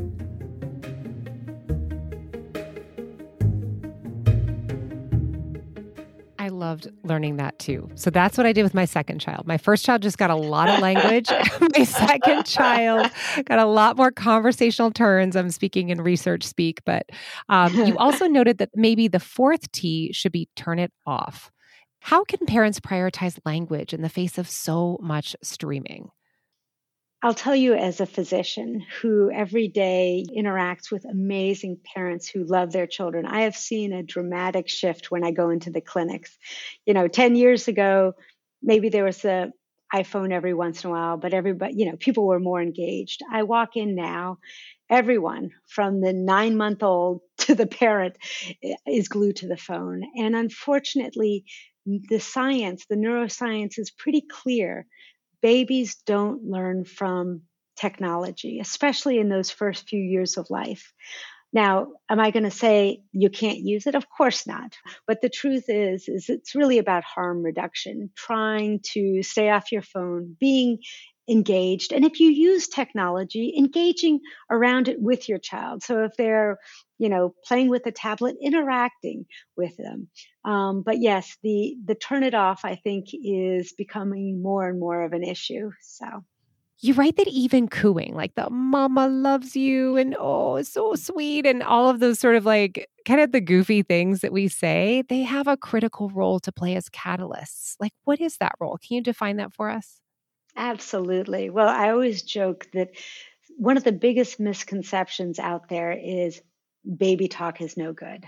I 6.38 6.48
loved 6.48 6.90
learning 7.04 7.36
that 7.36 7.58
too. 7.58 7.88
So 7.94 8.10
that's 8.10 8.36
what 8.36 8.46
I 8.46 8.52
did 8.52 8.62
with 8.62 8.74
my 8.74 8.86
second 8.86 9.20
child. 9.20 9.46
My 9.46 9.58
first 9.58 9.84
child 9.84 10.02
just 10.02 10.18
got 10.18 10.30
a 10.30 10.34
lot 10.34 10.68
of 10.68 10.80
language. 10.80 11.28
my 11.78 11.84
second 11.84 12.44
child 12.44 13.08
got 13.44 13.58
a 13.58 13.66
lot 13.66 13.96
more 13.96 14.10
conversational 14.10 14.90
turns. 14.90 15.36
I'm 15.36 15.50
speaking 15.50 15.90
in 15.90 16.00
research 16.00 16.44
speak, 16.44 16.80
but 16.84 17.08
um, 17.48 17.74
you 17.74 17.96
also 17.98 18.26
noted 18.26 18.58
that 18.58 18.70
maybe 18.74 19.06
the 19.06 19.20
fourth 19.20 19.70
T 19.70 20.12
should 20.12 20.32
be 20.32 20.48
turn 20.56 20.78
it 20.78 20.92
off. 21.06 21.52
How 22.00 22.24
can 22.24 22.46
parents 22.46 22.80
prioritize 22.80 23.38
language 23.44 23.92
in 23.92 24.02
the 24.02 24.08
face 24.08 24.38
of 24.38 24.48
so 24.48 24.98
much 25.00 25.36
streaming? 25.42 26.10
I'll 27.22 27.34
tell 27.34 27.54
you 27.54 27.74
as 27.74 28.00
a 28.00 28.06
physician 28.06 28.82
who 29.00 29.30
every 29.30 29.68
day 29.68 30.24
interacts 30.34 30.90
with 30.90 31.04
amazing 31.04 31.78
parents 31.94 32.26
who 32.26 32.44
love 32.44 32.72
their 32.72 32.86
children, 32.86 33.26
I 33.26 33.42
have 33.42 33.54
seen 33.54 33.92
a 33.92 34.02
dramatic 34.02 34.70
shift 34.70 35.10
when 35.10 35.22
I 35.22 35.30
go 35.30 35.50
into 35.50 35.70
the 35.70 35.82
clinics. 35.82 36.38
You 36.86 36.94
know, 36.94 37.08
10 37.08 37.36
years 37.36 37.68
ago, 37.68 38.14
maybe 38.62 38.88
there 38.88 39.04
was 39.04 39.22
a 39.26 39.52
iPhone 39.94 40.32
every 40.32 40.54
once 40.54 40.82
in 40.82 40.90
a 40.90 40.92
while, 40.92 41.16
but 41.18 41.34
everybody, 41.34 41.74
you 41.76 41.86
know, 41.90 41.96
people 41.96 42.26
were 42.26 42.40
more 42.40 42.62
engaged. 42.62 43.22
I 43.30 43.42
walk 43.42 43.76
in 43.76 43.94
now, 43.94 44.38
everyone 44.88 45.50
from 45.66 46.00
the 46.00 46.12
nine 46.12 46.56
month 46.56 46.82
old 46.82 47.20
to 47.38 47.54
the 47.54 47.66
parent 47.66 48.16
eh, 48.62 48.76
is 48.86 49.08
glued 49.08 49.36
to 49.36 49.48
the 49.48 49.56
phone. 49.56 50.02
And 50.16 50.34
unfortunately, 50.34 51.44
the 52.08 52.20
science, 52.20 52.86
the 52.88 52.96
neuroscience 52.96 53.78
is 53.78 53.90
pretty 53.90 54.22
clear. 54.22 54.86
Babies 55.42 55.96
don't 56.06 56.44
learn 56.44 56.84
from 56.84 57.42
technology, 57.76 58.60
especially 58.60 59.18
in 59.18 59.28
those 59.28 59.50
first 59.50 59.88
few 59.88 60.00
years 60.00 60.36
of 60.36 60.50
life. 60.50 60.92
Now, 61.52 61.88
am 62.08 62.20
I 62.20 62.30
going 62.30 62.44
to 62.44 62.50
say 62.50 63.02
you 63.12 63.28
can't 63.28 63.58
use 63.58 63.86
it? 63.86 63.96
Of 63.96 64.08
course 64.08 64.46
not. 64.46 64.76
But 65.06 65.20
the 65.20 65.28
truth 65.28 65.64
is, 65.68 66.08
is 66.08 66.28
it's 66.28 66.54
really 66.54 66.78
about 66.78 67.02
harm 67.02 67.42
reduction, 67.42 68.10
trying 68.16 68.80
to 68.92 69.22
stay 69.22 69.50
off 69.50 69.72
your 69.72 69.82
phone, 69.82 70.36
being 70.38 70.78
engaged. 71.28 71.92
And 71.92 72.04
if 72.04 72.20
you 72.20 72.30
use 72.30 72.68
technology, 72.68 73.54
engaging 73.56 74.20
around 74.50 74.88
it 74.88 75.00
with 75.00 75.28
your 75.28 75.38
child. 75.38 75.82
So 75.82 76.04
if 76.04 76.12
they're, 76.16 76.58
you 76.98 77.08
know, 77.08 77.34
playing 77.44 77.68
with 77.68 77.86
a 77.86 77.92
tablet, 77.92 78.36
interacting 78.42 79.26
with 79.56 79.76
them. 79.76 80.08
Um, 80.44 80.82
but 80.82 81.00
yes, 81.00 81.36
the 81.42 81.76
the 81.84 81.94
turn 81.94 82.22
it 82.22 82.34
off, 82.34 82.64
I 82.64 82.76
think, 82.76 83.08
is 83.12 83.72
becoming 83.72 84.42
more 84.42 84.68
and 84.68 84.80
more 84.80 85.02
of 85.02 85.12
an 85.12 85.22
issue. 85.22 85.70
So 85.82 86.24
you 86.82 86.94
write 86.94 87.16
that 87.16 87.28
even 87.28 87.68
cooing, 87.68 88.14
like 88.14 88.34
the 88.36 88.48
mama 88.48 89.06
loves 89.06 89.54
you 89.54 89.96
and 89.96 90.16
oh, 90.18 90.62
so 90.62 90.94
sweet, 90.94 91.46
and 91.46 91.62
all 91.62 91.90
of 91.90 92.00
those 92.00 92.18
sort 92.18 92.36
of 92.36 92.46
like 92.46 92.88
kind 93.04 93.20
of 93.20 93.32
the 93.32 93.40
goofy 93.40 93.82
things 93.82 94.20
that 94.20 94.32
we 94.32 94.48
say, 94.48 95.02
they 95.08 95.20
have 95.20 95.46
a 95.46 95.58
critical 95.58 96.08
role 96.08 96.40
to 96.40 96.50
play 96.50 96.74
as 96.76 96.88
catalysts. 96.88 97.76
Like, 97.80 97.92
what 98.04 98.20
is 98.20 98.38
that 98.38 98.52
role? 98.60 98.78
Can 98.78 98.96
you 98.96 99.02
define 99.02 99.36
that 99.36 99.54
for 99.54 99.68
us? 99.68 100.00
Absolutely. 100.60 101.50
Well, 101.50 101.68
I 101.68 101.90
always 101.90 102.22
joke 102.22 102.68
that 102.74 102.90
one 103.56 103.78
of 103.78 103.84
the 103.84 103.92
biggest 103.92 104.40
misconceptions 104.40 105.38
out 105.38 105.68
there 105.70 105.92
is 105.92 106.42
baby 106.98 107.28
talk 107.28 107.62
is 107.62 107.78
no 107.78 107.92
good. 107.94 108.24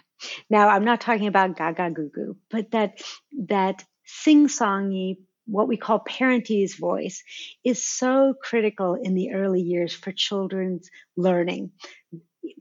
Now, 0.50 0.68
I'm 0.68 0.84
not 0.84 1.02
talking 1.02 1.28
about 1.28 1.56
gaga 1.58 1.90
goo 1.90 2.10
goo, 2.14 2.36
but 2.50 2.72
that 2.72 3.02
that 3.48 3.84
sing-songy 4.06 5.18
what 5.46 5.68
we 5.68 5.76
call 5.76 6.00
parentese 6.00 6.78
voice 6.78 7.22
is 7.64 7.84
so 7.84 8.34
critical 8.42 8.94
in 8.94 9.14
the 9.14 9.32
early 9.34 9.60
years 9.60 9.94
for 9.94 10.12
children's 10.12 10.90
learning 11.16 11.72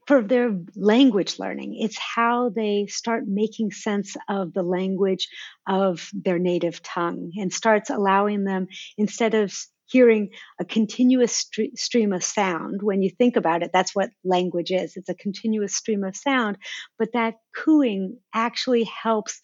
for 0.07 0.21
their 0.21 0.55
language 0.75 1.39
learning. 1.39 1.77
It's 1.79 1.97
how 1.97 2.49
they 2.49 2.87
start 2.87 3.23
making 3.27 3.71
sense 3.71 4.15
of 4.29 4.53
the 4.53 4.63
language 4.63 5.27
of 5.67 6.09
their 6.13 6.39
native 6.39 6.81
tongue 6.83 7.31
and 7.37 7.51
starts 7.51 7.89
allowing 7.89 8.43
them 8.43 8.67
instead 8.97 9.33
of 9.33 9.53
hearing 9.87 10.29
a 10.59 10.63
continuous 10.63 11.35
st- 11.35 11.77
stream 11.77 12.13
of 12.13 12.23
sound 12.23 12.81
when 12.81 13.01
you 13.01 13.09
think 13.09 13.35
about 13.35 13.61
it 13.61 13.71
that's 13.73 13.93
what 13.93 14.09
language 14.23 14.71
is. 14.71 14.95
It's 14.95 15.09
a 15.09 15.15
continuous 15.15 15.75
stream 15.75 16.03
of 16.03 16.15
sound 16.15 16.57
but 16.97 17.09
that 17.13 17.35
cooing 17.55 18.17
actually 18.33 18.85
helps 18.85 19.41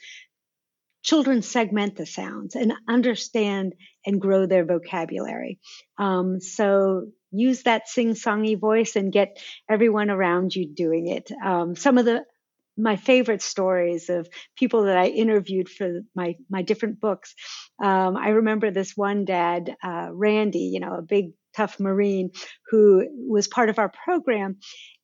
children 1.08 1.42
segment 1.42 1.96
the 1.96 2.06
sounds 2.06 2.54
and 2.56 2.74
understand 2.88 3.74
and 4.06 4.20
grow 4.20 4.46
their 4.46 4.66
vocabulary. 4.66 5.58
Um, 5.98 6.42
so 6.42 7.06
use 7.32 7.64
that 7.64 7.88
sing-songy 7.88 8.60
voice 8.60 8.98
and 8.98 9.12
get 9.12 9.40
everyone 9.70 10.10
around 10.10 10.54
you 10.54 10.68
doing 10.68 11.08
it. 11.08 11.32
Um, 11.44 11.76
some 11.76 11.98
of 11.98 12.04
the 12.06 12.26
my 12.80 12.96
favorite 12.96 13.42
stories 13.42 14.10
of 14.10 14.28
people 14.56 14.84
that 14.84 14.98
I 14.98 15.08
interviewed 15.08 15.70
for 15.70 16.02
my 16.14 16.36
my 16.50 16.62
different 16.62 17.00
books. 17.00 17.34
Um, 17.82 18.18
I 18.18 18.30
remember 18.30 18.70
this 18.70 18.92
one 18.96 19.26
dad, 19.26 19.76
uh, 19.84 20.10
Randy, 20.12 20.70
you 20.74 20.80
know, 20.80 20.94
a 20.94 21.02
big 21.02 21.32
tough 21.56 21.80
Marine 21.80 22.30
who 22.70 23.08
was 23.28 23.48
part 23.48 23.70
of 23.70 23.80
our 23.80 23.90
program, 23.90 24.58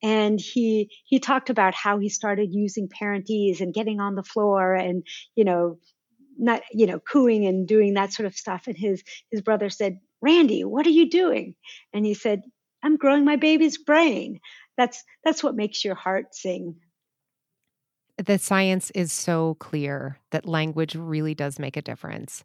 and 0.03 0.39
he 0.39 0.91
he 1.05 1.19
talked 1.19 1.49
about 1.49 1.73
how 1.73 1.97
he 1.97 2.09
started 2.09 2.49
using 2.51 2.89
parentese 2.89 3.61
and 3.61 3.73
getting 3.73 3.99
on 3.99 4.15
the 4.15 4.23
floor 4.23 4.75
and 4.75 5.03
you 5.35 5.45
know 5.45 5.79
not 6.37 6.61
you 6.71 6.85
know 6.85 6.99
cooing 6.99 7.45
and 7.45 7.67
doing 7.67 7.93
that 7.93 8.13
sort 8.13 8.27
of 8.27 8.35
stuff. 8.35 8.67
And 8.67 8.77
his 8.77 9.03
his 9.31 9.41
brother 9.41 9.69
said 9.69 9.99
randy 10.21 10.63
what 10.63 10.87
are 10.87 10.91
you 10.91 11.09
doing? 11.09 11.55
And 11.93 12.05
he 12.05 12.13
said 12.13 12.41
i'm 12.83 12.97
growing 12.97 13.25
my 13.25 13.35
baby's 13.35 13.77
brain. 13.77 14.39
That's 14.77 15.03
that's 15.23 15.43
what 15.43 15.55
makes 15.55 15.83
your 15.83 15.95
heart 15.95 16.33
sing. 16.35 16.75
The 18.17 18.37
science 18.37 18.91
is 18.91 19.11
so 19.11 19.55
clear 19.59 20.19
that 20.31 20.45
language 20.45 20.95
really 20.95 21.33
does 21.33 21.57
make 21.57 21.77
a 21.77 21.81
difference 21.81 22.43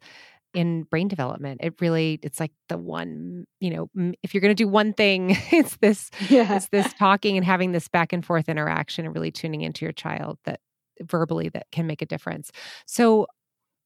in 0.53 0.83
brain 0.83 1.07
development. 1.07 1.61
It 1.63 1.75
really 1.79 2.19
it's 2.23 2.39
like 2.39 2.51
the 2.69 2.77
one 2.77 3.45
you 3.59 3.69
know 3.69 3.89
if 4.23 4.33
you're 4.33 4.41
going 4.41 4.55
to 4.55 4.63
do 4.63 4.67
one 4.67 4.93
thing 4.93 5.37
it's 5.51 5.77
this 5.77 6.09
yeah. 6.29 6.55
it's 6.55 6.69
this 6.69 6.91
talking 6.93 7.37
and 7.37 7.45
having 7.45 7.71
this 7.71 7.87
back 7.87 8.13
and 8.13 8.25
forth 8.25 8.49
interaction 8.49 9.05
and 9.05 9.13
really 9.13 9.31
tuning 9.31 9.61
into 9.61 9.85
your 9.85 9.93
child 9.93 10.37
that 10.45 10.59
verbally 11.01 11.49
that 11.49 11.67
can 11.71 11.87
make 11.87 12.01
a 12.01 12.05
difference. 12.05 12.51
So 12.85 13.27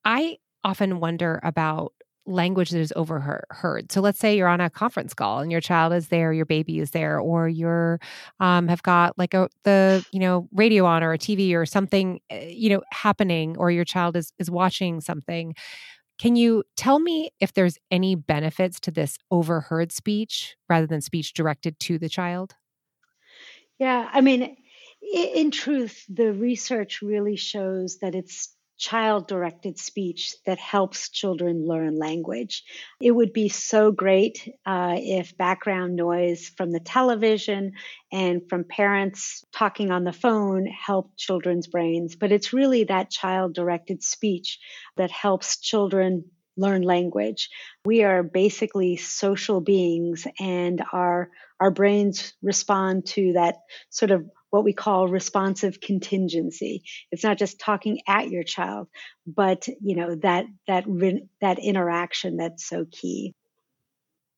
I 0.05 0.37
often 0.63 0.99
wonder 0.99 1.39
about 1.43 1.93
language 2.25 2.69
that 2.69 2.79
is 2.79 2.93
overheard. 2.95 3.91
So 3.91 3.99
let's 3.99 4.17
say 4.17 4.37
you're 4.37 4.47
on 4.47 4.61
a 4.61 4.69
conference 4.69 5.13
call 5.13 5.39
and 5.39 5.51
your 5.51 5.59
child 5.59 5.91
is 5.93 6.07
there, 6.07 6.31
your 6.31 6.45
baby 6.45 6.79
is 6.79 6.91
there, 6.91 7.19
or 7.19 7.49
you're 7.49 7.99
um, 8.39 8.67
have 8.69 8.83
got 8.83 9.17
like 9.17 9.33
a 9.33 9.49
the 9.63 10.05
you 10.13 10.19
know 10.19 10.47
radio 10.53 10.85
on 10.85 11.03
or 11.03 11.11
a 11.13 11.17
TV 11.17 11.53
or 11.53 11.65
something 11.65 12.19
eh, 12.29 12.47
you 12.49 12.69
know 12.69 12.81
happening, 12.91 13.57
or 13.57 13.71
your 13.71 13.85
child 13.85 14.15
is 14.15 14.31
is 14.39 14.49
watching 14.49 15.01
something. 15.01 15.53
Can 16.19 16.35
you 16.35 16.63
tell 16.77 16.99
me 16.99 17.31
if 17.39 17.53
there's 17.53 17.77
any 17.91 18.15
benefits 18.15 18.79
to 18.81 18.91
this 18.91 19.17
overheard 19.31 19.91
speech 19.91 20.55
rather 20.69 20.87
than 20.87 21.01
speech 21.01 21.33
directed 21.33 21.79
to 21.81 21.99
the 21.99 22.09
child? 22.09 22.55
Yeah, 23.79 24.09
I 24.11 24.21
mean, 24.21 24.55
in 25.13 25.51
truth, 25.51 26.05
the 26.07 26.31
research 26.31 27.01
really 27.01 27.35
shows 27.35 27.97
that 27.99 28.15
it's 28.15 28.52
child 28.77 29.27
directed 29.27 29.77
speech 29.77 30.35
that 30.45 30.59
helps 30.59 31.09
children 31.09 31.65
learn 31.67 31.97
language. 31.97 32.63
It 33.01 33.11
would 33.11 33.33
be 33.33 33.49
so 33.49 33.91
great 33.91 34.49
uh, 34.65 34.95
if 34.97 35.37
background 35.37 35.95
noise 35.95 36.49
from 36.49 36.71
the 36.71 36.79
television 36.79 37.73
and 38.11 38.41
from 38.49 38.63
parents 38.63 39.45
talking 39.53 39.91
on 39.91 40.03
the 40.03 40.13
phone 40.13 40.65
helped 40.65 41.17
children's 41.17 41.67
brains, 41.67 42.15
but 42.15 42.31
it's 42.31 42.53
really 42.53 42.85
that 42.85 43.09
child 43.09 43.53
directed 43.53 44.03
speech 44.03 44.59
that 44.97 45.11
helps 45.11 45.59
children 45.59 46.25
learn 46.57 46.81
language. 46.81 47.49
We 47.85 48.03
are 48.03 48.23
basically 48.23 48.97
social 48.97 49.61
beings 49.61 50.27
and 50.39 50.83
our 50.91 51.29
our 51.59 51.71
brains 51.71 52.33
respond 52.41 53.05
to 53.05 53.33
that 53.33 53.55
sort 53.89 54.11
of 54.11 54.29
what 54.53 54.63
we 54.63 54.71
call 54.71 55.07
responsive 55.07 55.81
contingency. 55.81 56.83
It's 57.11 57.23
not 57.23 57.39
just 57.39 57.59
talking 57.59 58.01
at 58.07 58.29
your 58.29 58.43
child, 58.43 58.87
but 59.25 59.67
you 59.81 59.95
know 59.95 60.13
that 60.17 60.45
that 60.67 60.85
that 61.41 61.57
interaction 61.57 62.37
that's 62.37 62.63
so 62.63 62.85
key. 62.91 63.33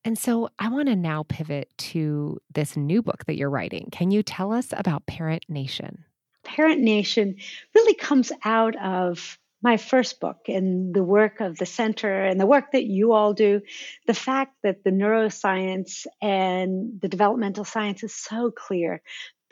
And 0.06 0.16
so 0.16 0.48
I 0.58 0.70
want 0.70 0.88
to 0.88 0.96
now 0.96 1.24
pivot 1.28 1.68
to 1.78 2.40
this 2.54 2.78
new 2.78 3.02
book 3.02 3.26
that 3.26 3.36
you're 3.36 3.50
writing. 3.50 3.88
Can 3.92 4.10
you 4.10 4.22
tell 4.22 4.52
us 4.52 4.68
about 4.72 5.04
Parent 5.04 5.44
Nation? 5.50 6.06
Parent 6.44 6.80
Nation 6.80 7.36
really 7.74 7.94
comes 7.94 8.32
out 8.42 8.74
of 8.76 9.38
my 9.62 9.76
first 9.76 10.20
book 10.20 10.48
and 10.48 10.94
the 10.94 11.02
work 11.02 11.40
of 11.40 11.58
the 11.58 11.66
center 11.66 12.24
and 12.24 12.40
the 12.40 12.46
work 12.46 12.72
that 12.72 12.84
you 12.84 13.12
all 13.12 13.34
do, 13.34 13.60
the 14.06 14.14
fact 14.14 14.54
that 14.62 14.84
the 14.84 14.90
neuroscience 14.90 16.06
and 16.22 17.00
the 17.00 17.08
developmental 17.08 17.64
science 17.64 18.04
is 18.04 18.14
so 18.14 18.50
clear 18.50 19.02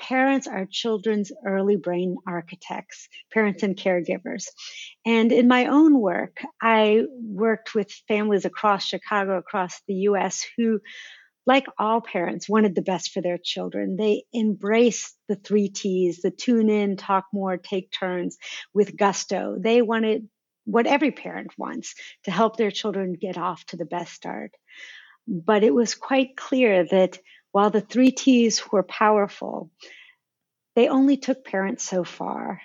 parents 0.09 0.47
are 0.47 0.67
children's 0.71 1.33
early 1.47 1.77
brain 1.77 2.17
architects, 2.27 3.09
parents 3.33 3.63
and 3.63 3.77
caregivers. 3.77 4.49
And 5.07 5.33
in 5.33 5.49
my 5.49 5.67
own 5.67 5.99
work, 5.99 6.45
I 6.61 7.05
worked 7.23 7.75
with 7.75 7.91
families 8.07 8.45
across 8.45 8.85
Chicago, 8.85 9.39
across 9.39 9.81
the 9.89 9.95
US, 10.11 10.45
who, 10.57 10.81
like 11.47 11.67
all 11.79 12.03
parents, 12.03 12.49
wanted 12.49 12.75
the 12.75 12.83
best 12.83 13.13
for 13.13 13.23
their 13.23 13.39
children. 13.43 13.97
They 13.97 14.25
embraced 14.35 15.17
the 15.29 15.37
three 15.37 15.69
T's 15.69 16.21
the 16.21 16.31
tune 16.31 16.69
in, 16.69 16.97
talk 16.97 17.25
more, 17.33 17.57
take 17.57 17.91
turns 17.91 18.37
with 18.75 18.97
gusto. 18.97 19.57
They 19.59 19.81
wanted 19.81 20.29
what 20.67 20.87
every 20.87 21.13
parent 21.13 21.53
wants 21.57 21.95
to 22.25 22.31
help 22.31 22.57
their 22.57 22.71
children 22.71 23.15
get 23.19 23.39
off 23.39 23.65
to 23.67 23.77
the 23.77 23.87
best 23.87 24.13
start. 24.13 24.51
But 25.27 25.65
it 25.65 25.73
was 25.73 25.95
quite 25.95 26.37
clear 26.37 26.85
that 26.85 27.19
while 27.55 27.71
the 27.71 27.81
three 27.81 28.11
T's 28.11 28.61
were 28.73 28.83
powerful, 28.83 29.71
they 30.75 30.89
only 30.89 31.17
took 31.17 31.45
parents 31.45 31.85
so 31.85 32.03
far. 32.03 32.61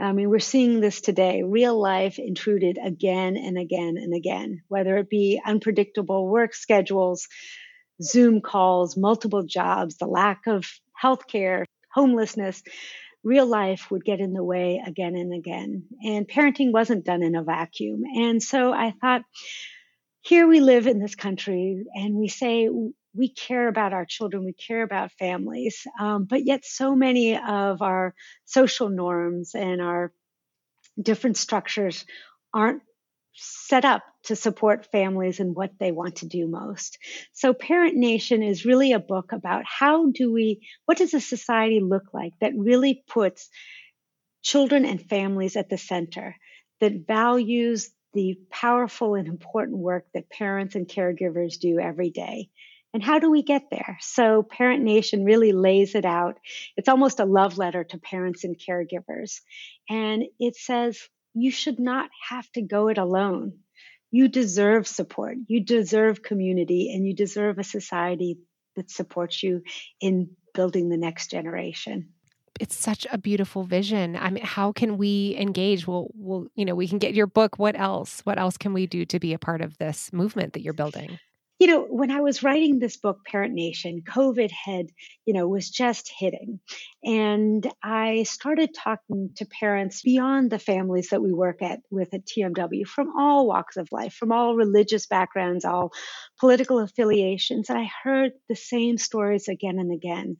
I 0.00 0.12
mean, 0.12 0.30
we're 0.30 0.38
seeing 0.38 0.80
this 0.80 1.02
today. 1.02 1.42
Real 1.42 1.78
life 1.78 2.18
intruded 2.18 2.78
again 2.82 3.36
and 3.36 3.58
again 3.58 3.98
and 3.98 4.14
again, 4.14 4.62
whether 4.68 4.96
it 4.96 5.10
be 5.10 5.42
unpredictable 5.44 6.26
work 6.26 6.54
schedules, 6.54 7.28
Zoom 8.02 8.40
calls, 8.40 8.96
multiple 8.96 9.42
jobs, 9.42 9.98
the 9.98 10.06
lack 10.06 10.46
of 10.46 10.64
healthcare, 11.04 11.66
homelessness. 11.92 12.62
Real 13.22 13.44
life 13.44 13.90
would 13.90 14.06
get 14.06 14.20
in 14.20 14.32
the 14.32 14.42
way 14.42 14.82
again 14.86 15.16
and 15.16 15.34
again. 15.34 15.84
And 16.02 16.26
parenting 16.26 16.72
wasn't 16.72 17.04
done 17.04 17.22
in 17.22 17.36
a 17.36 17.44
vacuum. 17.44 18.04
And 18.16 18.42
so 18.42 18.72
I 18.72 18.94
thought, 19.02 19.20
here 20.22 20.46
we 20.46 20.60
live 20.60 20.86
in 20.86 20.98
this 20.98 21.14
country 21.14 21.84
and 21.94 22.14
we 22.14 22.28
say 22.28 22.70
we 23.14 23.28
care 23.28 23.68
about 23.68 23.92
our 23.92 24.04
children, 24.04 24.44
we 24.44 24.52
care 24.52 24.82
about 24.82 25.12
families, 25.12 25.86
um, 25.98 26.24
but 26.24 26.44
yet 26.44 26.64
so 26.64 26.94
many 26.94 27.36
of 27.36 27.82
our 27.82 28.14
social 28.44 28.88
norms 28.88 29.54
and 29.54 29.80
our 29.80 30.12
different 31.00 31.36
structures 31.36 32.04
aren't 32.52 32.82
set 33.32 33.84
up 33.84 34.02
to 34.24 34.36
support 34.36 34.90
families 34.92 35.40
and 35.40 35.54
what 35.54 35.70
they 35.78 35.92
want 35.92 36.16
to 36.16 36.26
do 36.26 36.46
most. 36.46 36.98
So 37.32 37.54
Parent 37.54 37.96
Nation 37.96 38.42
is 38.42 38.66
really 38.66 38.92
a 38.92 38.98
book 38.98 39.32
about 39.32 39.64
how 39.64 40.10
do 40.10 40.32
we, 40.32 40.66
what 40.84 40.98
does 40.98 41.14
a 41.14 41.20
society 41.20 41.80
look 41.80 42.12
like 42.12 42.32
that 42.40 42.52
really 42.56 43.02
puts 43.08 43.48
children 44.42 44.84
and 44.84 45.00
families 45.00 45.56
at 45.56 45.68
the 45.68 45.78
center, 45.78 46.36
that 46.80 47.06
values 47.06 47.90
the 48.12 48.38
powerful 48.50 49.14
and 49.14 49.28
important 49.28 49.78
work 49.78 50.06
that 50.14 50.30
parents 50.30 50.74
and 50.74 50.88
caregivers 50.88 51.58
do 51.58 51.78
every 51.78 52.10
day. 52.10 52.48
And 52.92 53.02
how 53.02 53.18
do 53.18 53.30
we 53.30 53.42
get 53.42 53.70
there? 53.70 53.98
So, 54.00 54.42
Parent 54.42 54.82
Nation 54.82 55.24
really 55.24 55.52
lays 55.52 55.94
it 55.94 56.04
out. 56.04 56.38
It's 56.76 56.88
almost 56.88 57.20
a 57.20 57.24
love 57.24 57.56
letter 57.56 57.84
to 57.84 57.98
parents 57.98 58.44
and 58.44 58.58
caregivers. 58.58 59.40
And 59.88 60.24
it 60.38 60.56
says, 60.56 60.98
you 61.34 61.50
should 61.50 61.78
not 61.78 62.10
have 62.28 62.50
to 62.52 62.62
go 62.62 62.88
it 62.88 62.98
alone. 62.98 63.58
You 64.10 64.26
deserve 64.26 64.88
support, 64.88 65.36
you 65.46 65.64
deserve 65.64 66.22
community, 66.22 66.92
and 66.92 67.06
you 67.06 67.14
deserve 67.14 67.58
a 67.58 67.64
society 67.64 68.38
that 68.74 68.90
supports 68.90 69.40
you 69.42 69.62
in 70.00 70.30
building 70.52 70.88
the 70.88 70.96
next 70.96 71.30
generation 71.30 72.08
it's 72.60 72.76
such 72.76 73.06
a 73.10 73.16
beautiful 73.16 73.64
vision. 73.64 74.16
I 74.16 74.28
mean, 74.28 74.44
how 74.44 74.70
can 74.70 74.98
we 74.98 75.34
engage? 75.38 75.86
Well, 75.86 76.08
well, 76.14 76.46
you 76.54 76.66
know, 76.66 76.74
we 76.74 76.86
can 76.86 76.98
get 76.98 77.14
your 77.14 77.26
book. 77.26 77.58
What 77.58 77.74
else? 77.74 78.20
What 78.24 78.38
else 78.38 78.58
can 78.58 78.74
we 78.74 78.86
do 78.86 79.06
to 79.06 79.18
be 79.18 79.32
a 79.32 79.38
part 79.38 79.62
of 79.62 79.78
this 79.78 80.12
movement 80.12 80.52
that 80.52 80.60
you're 80.60 80.74
building? 80.74 81.18
You 81.60 81.66
know, 81.66 81.82
when 81.82 82.10
I 82.10 82.22
was 82.22 82.42
writing 82.42 82.78
this 82.78 82.96
book, 82.96 83.22
Parent 83.26 83.52
Nation, 83.52 84.00
COVID 84.00 84.50
had, 84.50 84.86
you 85.26 85.34
know, 85.34 85.46
was 85.46 85.68
just 85.68 86.10
hitting. 86.10 86.58
And 87.04 87.70
I 87.82 88.22
started 88.22 88.72
talking 88.74 89.32
to 89.36 89.44
parents 89.44 90.00
beyond 90.00 90.50
the 90.50 90.58
families 90.58 91.10
that 91.10 91.20
we 91.20 91.34
work 91.34 91.60
at 91.60 91.80
with 91.90 92.14
at 92.14 92.24
TMW 92.24 92.86
from 92.86 93.12
all 93.14 93.46
walks 93.46 93.76
of 93.76 93.92
life, 93.92 94.14
from 94.14 94.32
all 94.32 94.56
religious 94.56 95.06
backgrounds, 95.06 95.66
all 95.66 95.92
political 96.38 96.78
affiliations. 96.78 97.68
And 97.68 97.78
I 97.78 97.90
heard 98.04 98.32
the 98.48 98.56
same 98.56 98.96
stories 98.96 99.46
again 99.46 99.78
and 99.78 99.92
again. 99.92 100.38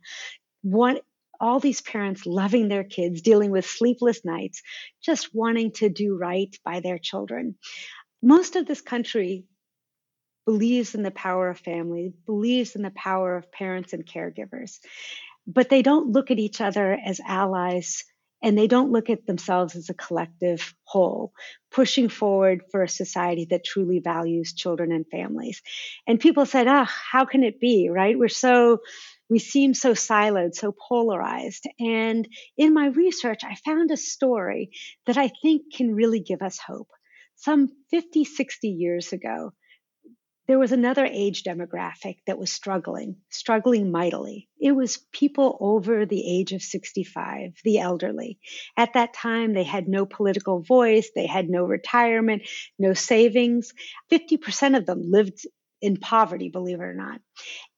One 0.62 1.00
all 1.39 1.61
these 1.61 1.81
parents 1.81 2.27
loving 2.27 2.69
their 2.69 2.85
kids, 2.85 3.23
dealing 3.23 3.50
with 3.50 3.65
sleepless 3.65 4.25
nights, 4.25 4.62
just 5.03 5.35
wanting 5.35 5.73
to 5.73 5.89
do 5.89 6.17
right 6.17 6.55
by 6.65 6.81
their 6.81 6.99
children. 6.99 7.57
Most 8.23 8.57
of 8.57 8.67
this 8.67 8.83
country 8.83 9.45
believes 10.50 10.97
in 10.97 11.04
the 11.04 11.12
power 11.12 11.49
of 11.49 11.61
family, 11.61 12.12
believes 12.26 12.75
in 12.75 12.83
the 12.83 12.90
power 12.90 13.37
of 13.37 13.52
parents 13.52 13.92
and 13.92 14.04
caregivers, 14.04 14.80
but 15.47 15.69
they 15.69 15.80
don't 15.80 16.11
look 16.11 16.33
at 16.33 16.40
each 16.40 16.61
other 16.61 16.92
as 16.92 17.21
allies 17.25 18.02
and 18.42 18.59
they 18.59 18.66
don't 18.66 18.90
look 18.90 19.11
at 19.11 19.26
themselves 19.26 19.76
as 19.76 19.90
a 19.90 19.95
collective 19.95 20.75
whole, 20.83 21.33
pushing 21.71 22.09
forward 22.09 22.62
for 22.73 22.83
a 22.83 22.88
society 22.88 23.47
that 23.50 23.62
truly 23.62 24.00
values 24.00 24.52
children 24.52 24.90
and 24.90 25.07
families. 25.09 25.62
And 26.04 26.19
people 26.19 26.47
said, 26.47 26.66
oh, 26.66 26.83
how 27.12 27.26
can 27.26 27.45
it 27.45 27.61
be, 27.61 27.88
right? 27.88 28.19
We're 28.19 28.28
so 28.28 28.80
we 29.28 29.38
seem 29.38 29.73
so 29.73 29.92
siloed, 29.92 30.57
so 30.57 30.75
polarized. 30.88 31.64
And 31.78 32.26
in 32.57 32.75
my 32.75 32.87
research, 32.87 33.42
I 33.45 33.54
found 33.54 33.92
a 33.92 33.97
story 33.97 34.73
that 35.07 35.16
I 35.16 35.28
think 35.28 35.73
can 35.73 35.95
really 35.95 36.19
give 36.19 36.42
us 36.42 36.59
hope. 36.59 36.88
Some 37.37 37.69
50, 37.92 38.25
60 38.25 38.69
years 38.69 39.12
ago, 39.12 39.52
there 40.50 40.59
was 40.59 40.73
another 40.73 41.07
age 41.07 41.45
demographic 41.45 42.16
that 42.26 42.37
was 42.37 42.50
struggling, 42.50 43.14
struggling 43.28 43.92
mightily. 43.92 44.49
It 44.61 44.73
was 44.73 44.97
people 45.12 45.57
over 45.61 46.04
the 46.07 46.28
age 46.28 46.50
of 46.50 46.61
65, 46.61 47.52
the 47.62 47.78
elderly. 47.78 48.40
At 48.76 48.95
that 48.95 49.14
time, 49.14 49.54
they 49.54 49.62
had 49.62 49.87
no 49.87 50.07
political 50.07 50.61
voice, 50.61 51.12
they 51.14 51.28
had 51.28 51.49
no 51.49 51.62
retirement, 51.62 52.49
no 52.80 52.95
savings. 52.95 53.73
50% 54.11 54.76
of 54.76 54.87
them 54.87 55.02
lived 55.09 55.47
in 55.80 55.97
poverty, 55.99 56.49
believe 56.49 56.80
it 56.80 56.83
or 56.83 56.95
not. 56.95 57.21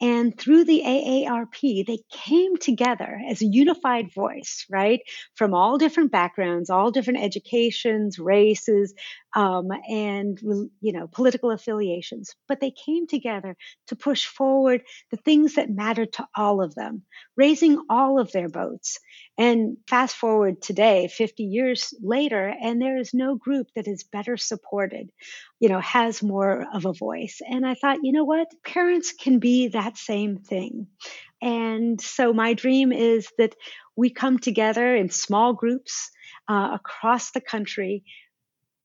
And 0.01 0.37
through 0.37 0.65
the 0.65 0.83
AARP, 0.85 1.87
they 1.87 1.99
came 2.11 2.57
together 2.57 3.21
as 3.29 3.41
a 3.41 3.47
unified 3.47 4.13
voice, 4.13 4.67
right? 4.71 5.01
From 5.37 5.55
all 5.55 5.79
different 5.79 6.11
backgrounds, 6.11 6.71
all 6.71 6.91
different 6.91 7.21
educations, 7.21 8.19
races, 8.19 8.95
um, 9.35 9.69
and 9.89 10.39
you 10.43 10.93
know 10.93 11.07
political 11.11 11.51
affiliations. 11.51 12.35
But 12.49 12.61
they 12.61 12.73
came 12.73 13.07
together 13.07 13.57
to 13.89 13.97
push 13.97 14.27
forward 14.27 14.83
the 15.11 15.17
things 15.17 15.55
that 15.55 15.71
mattered 15.71 16.13
to 16.15 16.27
all 16.37 16.63
of 16.63 16.75
them, 16.75 17.03
raising 17.37 17.79
all 17.89 18.19
of 18.19 18.33
their 18.33 18.49
boats. 18.49 18.99
And 19.39 19.79
fast 19.89 20.15
forward 20.17 20.61
today, 20.61 21.09
50 21.09 21.45
years 21.45 21.95
later, 22.03 22.53
and 22.61 22.81
there 22.81 22.99
is 22.99 23.15
no 23.15 23.35
group 23.35 23.69
that 23.75 23.89
is 23.89 24.05
better 24.05 24.37
supported, 24.37 25.11
you 25.59 25.69
know, 25.69 25.81
has 25.81 26.23
more 26.23 26.67
of 26.73 26.85
a 26.85 26.93
voice. 26.93 27.41
And 27.47 27.67
I 27.67 27.75
thought, 27.75 28.01
you 28.03 28.13
know 28.13 28.25
what? 28.25 28.49
Parents 28.65 29.13
can 29.13 29.39
be 29.39 29.52
that 29.69 29.97
same 29.97 30.39
thing. 30.39 30.89
And 31.41 32.01
so 32.01 32.33
my 32.33 32.55
dream 32.55 32.93
is 32.93 33.29
that 33.39 33.55
we 33.97 34.11
come 34.11 34.39
together 34.39 34.95
in 34.95 35.11
small 35.11 35.53
groups 35.55 36.11
uh, 36.49 36.71
across 36.75 37.31
the 37.33 37.41
country 37.41 38.05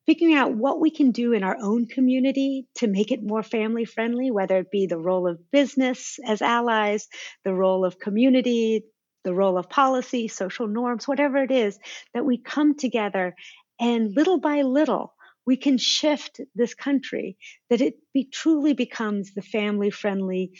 figuring 0.08 0.36
out 0.36 0.56
what 0.56 0.80
we 0.80 0.90
can 0.90 1.12
do 1.12 1.34
in 1.34 1.44
our 1.44 1.58
own 1.62 1.86
community 1.86 2.66
to 2.76 2.88
make 2.88 3.12
it 3.12 3.22
more 3.22 3.44
family 3.44 3.84
friendly, 3.84 4.32
whether 4.32 4.58
it 4.60 4.72
be 4.72 4.88
the 4.88 4.98
role 4.98 5.28
of 5.28 5.52
business 5.52 6.18
as 6.26 6.42
allies, 6.42 7.10
the 7.44 7.54
role 7.54 7.84
of 7.84 8.00
community, 8.00 8.86
the 9.26 9.34
role 9.34 9.58
of 9.58 9.70
policy, 9.70 10.30
social 10.30 10.68
norms, 10.68 11.08
whatever 11.08 11.44
it 11.44 11.52
is, 11.52 11.78
that 12.14 12.26
we 12.26 12.38
come 12.38 12.78
together 12.78 13.36
and 13.82 14.16
little 14.16 14.40
by 14.40 14.62
little, 14.62 15.14
we 15.48 15.56
can 15.56 15.78
shift 15.78 16.42
this 16.54 16.76
country, 16.76 17.38
that 17.70 17.82
it 17.82 17.96
be, 18.14 18.26
truly 18.26 18.74
becomes 18.74 19.34
the 19.34 19.42
family 19.42 19.90
friendly, 19.90 20.52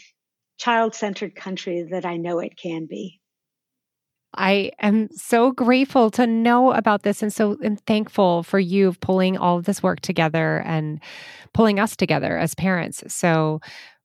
child 0.56 0.94
centered 0.94 1.36
country 1.36 1.86
that 1.90 2.06
I 2.06 2.16
know 2.16 2.40
it 2.40 2.56
can 2.56 2.86
be. 2.86 3.20
I 4.34 4.72
am 4.80 5.08
so 5.12 5.52
grateful 5.52 6.10
to 6.12 6.26
know 6.26 6.72
about 6.72 7.02
this 7.02 7.22
and 7.22 7.32
so 7.32 7.56
and 7.62 7.80
thankful 7.86 8.42
for 8.42 8.58
you 8.58 8.94
pulling 9.00 9.36
all 9.36 9.58
of 9.58 9.64
this 9.64 9.82
work 9.82 10.00
together 10.00 10.62
and 10.64 11.00
pulling 11.54 11.78
us 11.78 11.96
together 11.96 12.38
as 12.38 12.54
parents. 12.54 13.02
So 13.12 13.60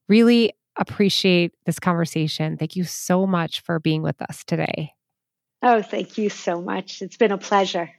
really 0.10 0.54
appreciate 0.76 1.54
this 1.66 1.80
conversation. 1.80 2.58
Thank 2.58 2.76
you 2.76 2.84
so 2.84 3.26
much 3.26 3.62
for 3.62 3.80
being 3.80 4.02
with 4.02 4.22
us 4.22 4.44
today. 4.44 4.94
Oh, 5.62 5.82
thank 5.82 6.18
you 6.18 6.30
so 6.30 6.62
much. 6.62 7.02
It's 7.02 7.18
been 7.18 7.32
a 7.32 7.38
pleasure. 7.38 7.92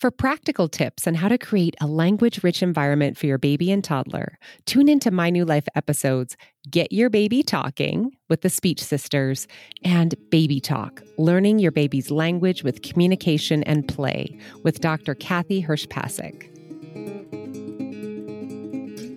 For 0.00 0.10
practical 0.10 0.66
tips 0.66 1.06
on 1.06 1.12
how 1.12 1.28
to 1.28 1.36
create 1.36 1.76
a 1.78 1.86
language 1.86 2.42
rich 2.42 2.62
environment 2.62 3.18
for 3.18 3.26
your 3.26 3.36
baby 3.36 3.70
and 3.70 3.84
toddler, 3.84 4.38
tune 4.64 4.88
into 4.88 5.10
My 5.10 5.28
New 5.28 5.44
Life 5.44 5.66
episodes 5.74 6.38
Get 6.70 6.90
Your 6.90 7.10
Baby 7.10 7.42
Talking 7.42 8.10
with 8.30 8.40
the 8.40 8.48
Speech 8.48 8.82
Sisters 8.82 9.46
and 9.84 10.14
Baby 10.30 10.58
Talk 10.58 11.02
Learning 11.18 11.58
Your 11.58 11.70
Baby's 11.70 12.10
Language 12.10 12.64
with 12.64 12.80
Communication 12.80 13.62
and 13.64 13.86
Play 13.86 14.38
with 14.64 14.80
Dr. 14.80 15.14
Kathy 15.14 15.62
Hirsh-Pasek. 15.62 16.46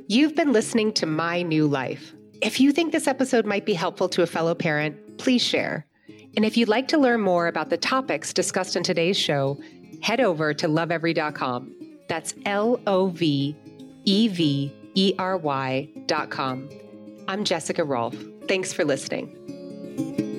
You've 0.10 0.36
been 0.36 0.52
listening 0.52 0.92
to 0.96 1.06
My 1.06 1.44
New 1.44 1.66
Life. 1.66 2.14
If 2.42 2.60
you 2.60 2.74
think 2.74 2.92
this 2.92 3.08
episode 3.08 3.46
might 3.46 3.66
be 3.66 3.74
helpful 3.74 4.10
to 4.10 4.22
a 4.22 4.28
fellow 4.28 4.54
parent, 4.54 5.18
please 5.18 5.42
share. 5.42 5.86
And 6.36 6.44
if 6.44 6.58
you'd 6.58 6.68
like 6.68 6.90
to 6.90 6.98
learn 6.98 7.22
more 7.22 7.48
about 7.48 7.70
the 7.70 7.78
topics 7.78 8.34
discussed 8.34 8.76
in 8.76 8.84
today's 8.84 9.18
show, 9.18 9.58
head 10.02 10.20
over 10.20 10.54
to 10.54 10.68
lovevery.com. 10.68 11.76
That's 12.08 12.34
L 12.46 12.80
O 12.88 13.08
V 13.08 13.56
E 14.06 14.28
V 14.28 14.74
E 14.96 15.14
R 15.18 15.38
Y.com. 15.38 16.70
I'm 17.28 17.44
Jessica 17.44 17.84
Rolfe. 17.84 18.24
Thanks 18.48 18.74
for 18.74 18.84
listening. 18.84 20.33